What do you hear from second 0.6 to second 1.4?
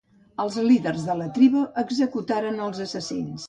líders de la